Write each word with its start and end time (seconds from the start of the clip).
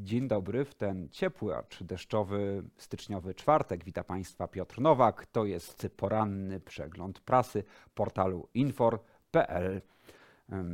Dzień 0.00 0.28
dobry, 0.28 0.64
w 0.64 0.74
ten 0.74 1.08
ciepły, 1.08 1.56
acz 1.56 1.82
deszczowy, 1.82 2.62
styczniowy 2.76 3.34
czwartek. 3.34 3.84
Witam 3.84 4.04
Państwa 4.04 4.48
Piotr 4.48 4.80
Nowak. 4.80 5.26
To 5.26 5.44
jest 5.44 5.88
poranny 5.96 6.60
przegląd 6.60 7.20
prasy 7.20 7.64
portalu 7.94 8.48
infor.pl. 8.54 9.82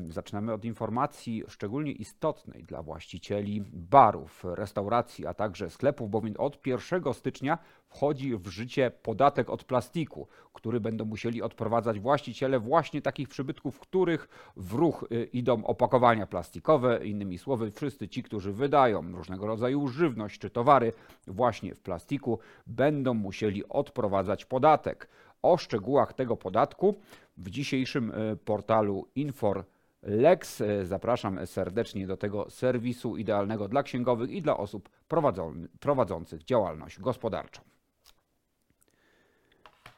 Zaczynamy 0.08 0.52
od 0.52 0.64
informacji 0.64 1.44
szczególnie 1.48 1.92
istotnej 1.92 2.62
dla 2.62 2.82
właścicieli 2.82 3.62
barów, 3.72 4.44
restauracji, 4.44 5.26
a 5.26 5.34
także 5.34 5.70
sklepów, 5.70 6.10
bowiem 6.10 6.34
od 6.38 6.66
1 6.66 7.14
stycznia 7.14 7.58
wchodzi 7.88 8.36
w 8.36 8.46
życie 8.46 8.90
podatek 9.02 9.50
od 9.50 9.64
plastiku, 9.64 10.28
który 10.52 10.80
będą 10.80 11.04
musieli 11.04 11.42
odprowadzać 11.42 12.00
właściciele 12.00 12.60
właśnie 12.60 13.02
takich 13.02 13.28
przybytków, 13.28 13.80
których 13.80 14.28
w 14.56 14.72
ruch 14.72 15.04
y, 15.12 15.24
idą 15.24 15.64
opakowania 15.64 16.26
plastikowe. 16.26 17.06
Innymi 17.06 17.38
słowy, 17.38 17.70
wszyscy 17.70 18.08
ci, 18.08 18.22
którzy 18.22 18.52
wydają 18.52 19.12
różnego 19.12 19.46
rodzaju 19.46 19.88
żywność 19.88 20.38
czy 20.38 20.50
towary 20.50 20.92
właśnie 21.26 21.74
w 21.74 21.80
plastiku, 21.80 22.38
będą 22.66 23.14
musieli 23.14 23.68
odprowadzać 23.68 24.44
podatek. 24.44 25.08
O 25.42 25.56
szczegółach 25.56 26.12
tego 26.12 26.36
podatku 26.36 26.94
w 27.36 27.50
dzisiejszym 27.50 28.12
e, 28.14 28.36
portalu 28.36 29.06
Infor 29.14 29.64
Lex. 30.04 30.60
E, 30.60 30.86
zapraszam 30.86 31.46
serdecznie 31.46 32.06
do 32.06 32.16
tego 32.16 32.50
serwisu 32.50 33.16
idealnego 33.16 33.68
dla 33.68 33.82
księgowych 33.82 34.30
i 34.30 34.42
dla 34.42 34.56
osób 34.56 34.88
prowadzących 35.80 36.44
działalność 36.44 37.00
gospodarczą. 37.00 37.62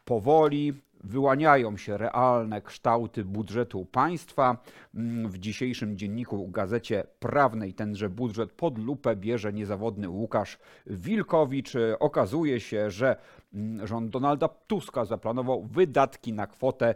Powoli 0.04 0.74
wyłaniają 1.04 1.76
się 1.76 1.96
realne 1.96 2.62
kształty 2.62 3.24
budżetu 3.24 3.84
państwa. 3.84 4.56
Mm, 4.94 5.28
w 5.28 5.38
dzisiejszym 5.38 5.98
dzienniku 5.98 6.48
Gazecie 6.48 7.04
Prawnej 7.18 7.74
tenże 7.74 8.10
budżet 8.10 8.52
pod 8.52 8.78
lupę 8.78 9.16
bierze 9.16 9.52
niezawodny 9.52 10.08
Łukasz 10.08 10.58
Wilkowicz. 10.86 11.72
Okazuje 12.00 12.60
się, 12.60 12.90
że 12.90 13.16
mm, 13.54 13.86
rząd 13.86 14.10
Donalda 14.10 14.48
Tuska 14.48 15.04
zaplanował 15.04 15.62
wydatki 15.62 16.32
na 16.32 16.46
kwotę 16.46 16.94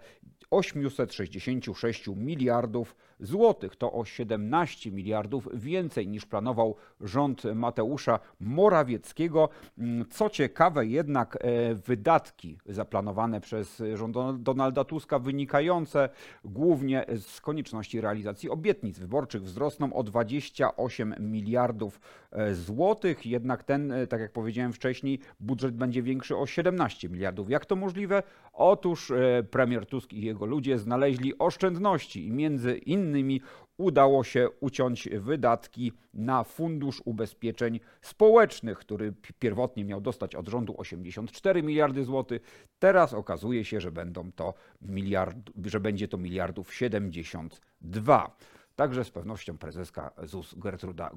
866 0.51 2.09
miliardów 2.09 2.97
złotych. 3.21 3.77
To 3.77 3.93
o 3.93 4.05
17 4.05 4.91
miliardów 4.91 5.49
więcej 5.55 6.09
niż 6.09 6.27
planował 6.27 6.77
rząd 7.01 7.43
Mateusza 7.55 8.19
Morawieckiego. 8.41 9.49
Mm, 9.79 10.05
co 10.11 10.31
ciekawe, 10.31 10.87
jednak 10.87 11.39
e, 11.41 11.75
wydatki 11.75 12.59
zaplanowane 12.67 13.41
przez 13.41 13.83
rząd 13.95 14.43
Donalda 14.43 14.85
Tuska, 14.85 15.19
wynikające 15.19 16.09
głównie 16.45 17.05
z 17.19 17.41
konieczności 17.41 18.01
realizacji 18.01 18.51
obietnic 18.51 18.99
wyborczych, 18.99 19.43
wzrosną 19.43 19.93
o 19.93 20.03
28 20.03 21.15
miliardów 21.21 22.01
e, 22.33 22.55
złotych. 22.55 23.27
Jednak 23.27 23.65
ten, 23.65 23.93
e, 23.93 24.07
tak 24.07 24.21
jak 24.21 24.33
powiedziałem 24.33 24.73
wcześniej, 24.73 25.19
budżet 25.41 25.77
będzie 25.77 26.03
większy 26.03 26.37
o 26.37 26.47
17 26.47 27.09
miliardów. 27.09 27.51
Jak 27.51 27.67
to 27.67 27.77
możliwe? 27.77 28.23
Otóż 28.53 29.13
premier 29.51 29.87
Tusk 29.87 30.13
i 30.13 30.23
jego 30.23 30.40
ludzie 30.47 30.79
znaleźli 30.79 31.39
oszczędności 31.39 32.27
i 32.27 32.33
między 32.33 32.77
innymi 32.77 33.41
udało 33.77 34.25
się 34.25 34.49
uciąć 34.61 35.09
wydatki 35.09 35.93
na 36.15 36.45
Fundusz 36.45 37.03
Ubezpieczeń 37.05 37.81
Społecznych, 38.01 38.79
który 38.79 39.15
pierwotnie 39.39 39.85
miał 39.85 40.01
dostać 40.01 40.35
od 40.35 40.49
rządu 40.49 40.75
84 40.79 41.63
miliardy 41.63 42.05
złotych. 42.05 42.43
Teraz 42.79 43.15
okazuje 43.15 43.65
się, 43.65 43.81
że, 43.81 43.93
będą 43.93 44.33
to 44.33 44.55
miliard, 44.83 45.37
że 45.65 45.81
będzie 45.81 46.09
to 46.09 46.19
miliardów 46.19 46.75
72. 46.75 48.37
Także 48.77 49.05
z 49.05 49.11
pewnością 49.11 49.59
prezeska 49.59 50.11
ZUS 50.23 50.55
Gertruda 50.55 51.11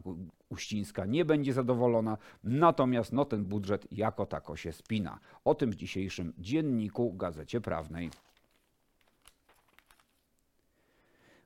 Uścińska 0.50 1.06
nie 1.06 1.26
będzie 1.26 1.54
zadowolona, 1.54 2.18
natomiast 2.44 3.14
no, 3.14 3.26
ten 3.26 3.46
budżet 3.46 3.88
jako 3.92 4.26
tako 4.26 4.56
się 4.56 4.74
spina. 4.74 5.20
O 5.46 5.56
tym 5.56 5.72
w 5.72 5.76
dzisiejszym 5.76 6.34
dzienniku 6.38 7.14
Gazecie 7.14 7.62
Prawnej. 7.62 8.10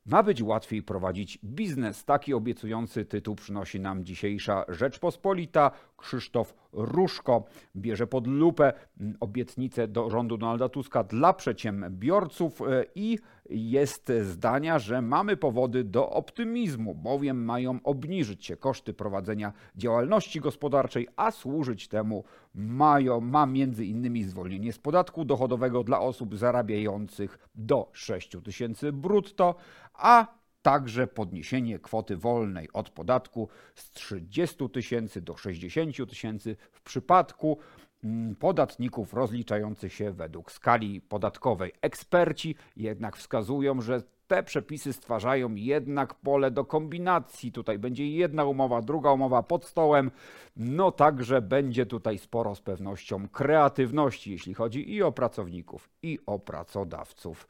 Ma 0.07 0.23
być 0.23 0.41
łatwiej 0.41 0.83
prowadzić 0.83 1.39
biznes. 1.43 2.05
Taki 2.05 2.33
obiecujący 2.33 3.05
tytuł 3.05 3.35
przynosi 3.35 3.79
nam 3.79 4.05
dzisiejsza 4.05 4.65
Rzeczpospolita. 4.67 5.71
Krzysztof 5.97 6.53
Różko 6.73 7.43
bierze 7.75 8.07
pod 8.07 8.27
lupę 8.27 8.73
obietnicę 9.19 9.87
do 9.87 10.09
rządu 10.09 10.37
Donalda 10.37 10.69
Tuska 10.69 11.03
dla 11.03 11.33
przedsiębiorców 11.33 12.61
e, 12.61 12.85
i 12.95 13.19
jest 13.49 14.11
zdania, 14.21 14.79
że 14.79 15.01
mamy 15.01 15.37
powody 15.37 15.83
do 15.83 16.09
optymizmu, 16.09 16.95
bowiem 16.95 17.45
mają 17.45 17.79
obniżyć 17.83 18.45
się 18.45 18.57
koszty 18.57 18.93
prowadzenia 18.93 19.53
działalności 19.75 20.39
gospodarczej, 20.39 21.07
a 21.15 21.31
służyć 21.31 21.87
temu 21.87 22.23
mają, 22.55 23.21
ma 23.21 23.45
między 23.45 23.85
innymi 23.85 24.23
zwolnienie 24.23 24.73
z 24.73 24.79
podatku 24.79 25.25
dochodowego 25.25 25.83
dla 25.83 25.99
osób 25.99 26.35
zarabiających 26.35 27.49
do 27.55 27.89
6 27.93 28.37
tysięcy 28.43 28.91
brutto, 28.91 29.55
a 29.93 30.37
także 30.61 31.07
podniesienie 31.07 31.79
kwoty 31.79 32.17
wolnej 32.17 32.69
od 32.73 32.89
podatku 32.89 33.49
z 33.75 33.91
30 33.91 34.69
tysięcy 34.69 35.21
do 35.21 35.37
60 35.37 36.09
tysięcy 36.09 36.55
w 36.71 36.81
przypadku 36.81 37.57
mm, 38.03 38.35
podatników 38.35 39.13
rozliczających 39.13 39.93
się 39.93 40.11
według 40.11 40.51
skali 40.51 41.01
podatkowej. 41.01 41.73
Eksperci 41.81 42.55
jednak 42.75 43.17
wskazują, 43.17 43.81
że 43.81 44.01
te 44.27 44.43
przepisy 44.43 44.93
stwarzają 44.93 45.55
jednak 45.55 46.13
pole 46.13 46.51
do 46.51 46.65
kombinacji. 46.65 47.51
Tutaj 47.51 47.79
będzie 47.79 48.09
jedna 48.09 48.45
umowa, 48.45 48.81
druga 48.81 49.11
umowa 49.11 49.43
pod 49.43 49.65
stołem. 49.65 50.11
No 50.55 50.91
także 50.91 51.41
będzie 51.41 51.85
tutaj 51.85 52.17
sporo 52.17 52.55
z 52.55 52.61
pewnością 52.61 53.27
kreatywności, 53.29 54.31
jeśli 54.31 54.53
chodzi 54.53 54.93
i 54.93 55.03
o 55.03 55.11
pracowników, 55.11 55.89
i 56.03 56.19
o 56.25 56.39
pracodawców. 56.39 57.47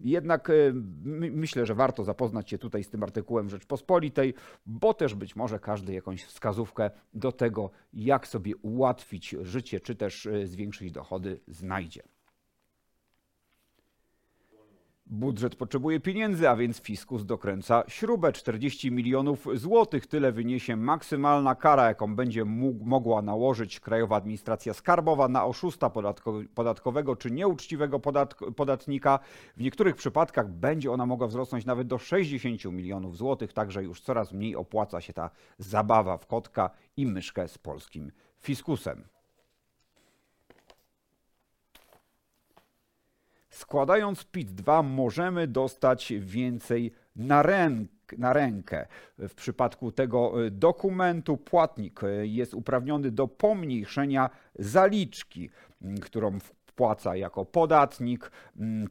Jednak 0.00 0.50
e, 0.50 0.52
myślę, 1.30 1.66
że 1.66 1.74
warto 1.74 2.04
zapoznać 2.04 2.50
się 2.50 2.58
tutaj 2.58 2.84
z 2.84 2.90
tym 2.90 3.02
artykułem 3.02 3.50
Rzeczpospolitej, 3.50 4.34
bo 4.66 4.94
też 4.94 5.14
być 5.14 5.36
może 5.36 5.58
każdy 5.58 5.92
jakąś 5.92 6.24
wskazówkę 6.24 6.90
do 7.14 7.32
tego, 7.32 7.70
jak 7.92 8.28
sobie 8.28 8.56
ułatwić 8.56 9.36
życie, 9.42 9.80
czy 9.80 9.94
też 9.94 10.26
e, 10.26 10.46
zwiększyć 10.46 10.92
dochody, 10.92 11.40
znajdzie. 11.48 12.02
Budżet 15.06 15.56
potrzebuje 15.56 16.00
pieniędzy, 16.00 16.48
a 16.48 16.56
więc 16.56 16.80
fiskus 16.80 17.26
dokręca 17.26 17.84
śrubę 17.88 18.32
40 18.32 18.90
milionów 18.90 19.46
złotych. 19.54 20.06
Tyle 20.06 20.32
wyniesie 20.32 20.76
maksymalna 20.76 21.54
kara, 21.54 21.86
jaką 21.88 22.16
będzie 22.16 22.44
mogła 22.84 23.22
nałożyć 23.22 23.80
Krajowa 23.80 24.16
Administracja 24.16 24.74
Skarbowa 24.74 25.28
na 25.28 25.44
oszusta 25.44 25.90
podatkowego 26.54 27.16
czy 27.16 27.30
nieuczciwego 27.30 28.00
podatnika. 28.56 29.18
W 29.56 29.60
niektórych 29.60 29.96
przypadkach 29.96 30.50
będzie 30.50 30.92
ona 30.92 31.06
mogła 31.06 31.26
wzrosnąć 31.26 31.64
nawet 31.64 31.86
do 31.86 31.98
60 31.98 32.64
milionów 32.64 33.16
złotych, 33.16 33.52
także 33.52 33.82
już 33.82 34.00
coraz 34.00 34.32
mniej 34.32 34.56
opłaca 34.56 35.00
się 35.00 35.12
ta 35.12 35.30
zabawa 35.58 36.18
w 36.18 36.26
kotka 36.26 36.70
i 36.96 37.06
myszkę 37.06 37.48
z 37.48 37.58
polskim 37.58 38.12
fiskusem. 38.40 39.04
Składając 43.54 44.24
PIT-2 44.24 44.84
możemy 44.84 45.46
dostać 45.46 46.12
więcej 46.18 46.92
na, 47.16 47.42
ręk, 47.42 47.90
na 48.18 48.32
rękę. 48.32 48.86
W 49.18 49.34
przypadku 49.34 49.92
tego 49.92 50.46
e, 50.46 50.50
dokumentu 50.50 51.36
płatnik 51.36 52.04
e, 52.04 52.26
jest 52.26 52.54
uprawniony 52.54 53.10
do 53.10 53.28
pomniejszenia 53.28 54.30
zaliczki, 54.58 55.50
którą 56.02 56.38
wpłaca 56.40 57.16
jako 57.16 57.44
podatnik. 57.44 58.30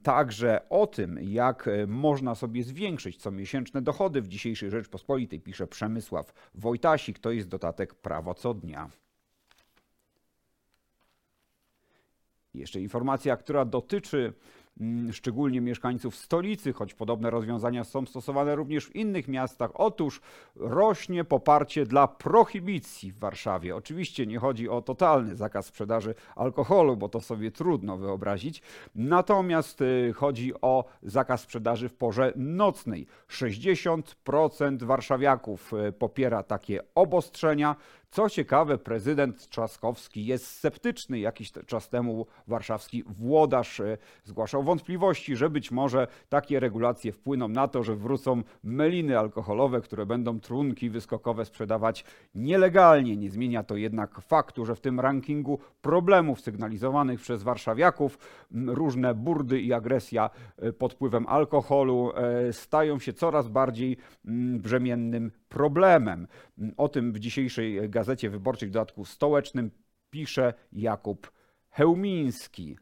Także 0.03 0.69
o 0.69 0.87
tym, 0.87 1.19
jak 1.21 1.67
e, 1.67 1.87
można 1.87 2.35
sobie 2.35 2.63
zwiększyć 2.63 3.17
comiesięczne 3.17 3.81
dochody 3.81 4.21
w 4.21 4.27
dzisiejszej 4.27 4.71
Rzeczpospolitej, 4.71 5.39
pisze 5.39 5.67
Przemysław 5.67 6.33
Wojtasik. 6.55 7.19
To 7.19 7.31
jest 7.31 7.47
dodatek 7.47 7.95
prawo 7.95 8.33
co 8.33 8.53
dnia. 8.53 8.89
Jeszcze 12.53 12.81
informacja, 12.81 13.37
która 13.37 13.65
dotyczy 13.65 14.33
mm, 14.79 15.13
szczególnie 15.13 15.61
mieszkańców 15.61 16.15
stolicy, 16.15 16.73
choć 16.73 16.93
podobne 16.93 17.29
rozwiązania 17.29 17.83
są 17.83 18.05
stosowane 18.05 18.55
również 18.55 18.85
w 18.85 18.95
innych 18.95 19.27
miastach. 19.27 19.71
Otóż 19.73 20.21
rośnie 20.55 21.23
poparcie 21.23 21.85
dla 21.85 22.07
prohibicji 22.07 23.11
w 23.11 23.19
Warszawie. 23.19 23.75
Oczywiście 23.75 24.25
nie 24.25 24.39
chodzi 24.39 24.69
o 24.69 24.81
totalny 24.81 25.35
zakaz 25.35 25.65
sprzedaży 25.65 26.15
alkoholu, 26.35 26.97
bo 26.97 27.09
to 27.09 27.21
sobie 27.21 27.51
trudno 27.51 27.97
wyobrazić. 27.97 28.61
Natomiast 28.95 29.81
y, 29.81 30.13
chodzi 30.15 30.53
o 30.61 30.85
zakaz 31.03 31.41
sprzedaży 31.41 31.89
w 31.89 31.93
porze 31.93 32.33
nocnej. 32.35 33.07
60% 33.29 34.83
warszawiaków 34.83 35.73
y, 35.73 35.91
popiera 35.91 36.43
takie 36.43 36.79
obostrzenia 36.95 37.75
Co 38.13 38.29
ciekawe, 38.29 38.77
prezydent 38.77 39.49
Trzaskowski 39.49 40.25
jest 40.25 40.47
sceptyczny. 40.47 41.19
Jakiś 41.19 41.51
czas 41.51 41.89
temu 41.89 42.25
warszawski 42.47 43.03
włodarz 43.07 43.79
e, 43.79 43.97
zgłaszał 44.23 44.63
wątpliwości, 44.63 45.35
że 45.35 45.49
być 45.49 45.71
może 45.71 46.07
takie 46.29 46.59
regulacje 46.59 47.11
wpłyną 47.11 47.47
na 47.47 47.67
to, 47.67 47.83
że 47.83 47.95
wrócą 47.95 48.43
meliny 48.63 49.19
alkoholowe, 49.19 49.81
które 49.81 50.05
będą 50.05 50.39
trunki 50.39 50.89
wyskokowe 50.89 51.45
sprzedawać 51.45 52.05
nielegalnie. 52.35 53.17
Nie 53.17 53.29
zmienia 53.29 53.63
to 53.63 53.75
jednak 53.75 54.21
faktu, 54.21 54.65
że 54.65 54.75
w 54.75 54.81
tym 54.81 54.99
rankingu 54.99 55.59
problemów 55.81 56.41
sygnalizowanych 56.41 57.21
przez 57.21 57.43
warszawiaków 57.43 58.17
różne 58.51 59.15
burdy 59.15 59.61
i 59.61 59.73
agresja 59.73 60.29
e, 60.57 60.73
pod 60.73 60.93
wpływem 60.93 61.27
alkoholu 61.27 62.11
e, 62.15 62.53
stają 62.53 62.99
się 62.99 63.13
coraz 63.13 63.47
bardziej 63.47 63.97
brzemiennym 64.57 65.31
problemem. 65.53 66.27
O 66.77 66.89
tym 66.89 67.13
w 67.13 67.19
dzisiejszej 67.19 67.89
gazecie 67.89 68.29
wyborczej 68.29 68.69
w 68.69 68.71
dodatku 68.71 69.05
stołecznym 69.05 69.71
pisze 70.09 70.53
Jakub 70.71 71.31
Hełmiński. 71.69 72.77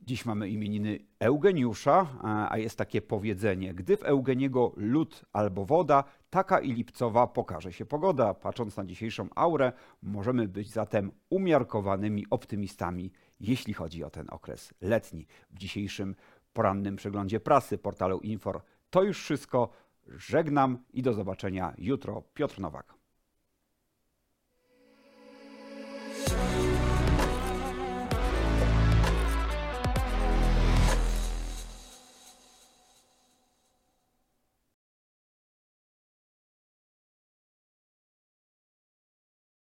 Dziś 0.00 0.26
mamy 0.26 0.48
imieniny 0.48 0.98
Eugeniusza, 1.18 2.06
a 2.50 2.58
jest 2.58 2.78
takie 2.78 3.02
powiedzenie: 3.02 3.74
Gdy 3.74 3.96
w 3.96 4.04
Eugeniego 4.04 4.72
lód 4.76 5.24
albo 5.32 5.64
woda, 5.64 6.04
taka 6.30 6.60
i 6.60 6.72
lipcowa 6.72 7.26
pokaże 7.26 7.72
się 7.72 7.86
pogoda. 7.86 8.34
Patrząc 8.34 8.76
na 8.76 8.84
dzisiejszą 8.84 9.28
aurę, 9.34 9.72
możemy 10.02 10.48
być 10.48 10.70
zatem 10.70 11.12
umiarkowanymi 11.30 12.26
optymistami, 12.30 13.12
jeśli 13.40 13.74
chodzi 13.74 14.04
o 14.04 14.10
ten 14.10 14.26
okres 14.30 14.74
letni. 14.80 15.26
W 15.50 15.58
dzisiejszym 15.58 16.14
porannym 16.52 16.96
przeglądzie 16.96 17.40
prasy 17.40 17.78
portalu 17.78 18.18
Infor 18.18 18.62
to 18.90 19.02
już 19.02 19.22
wszystko. 19.22 19.68
Żegnam 20.08 20.84
i 20.92 21.02
do 21.02 21.14
zobaczenia 21.14 21.74
jutro. 21.78 22.22
Piotr 22.34 22.60
Nowak. 22.60 22.94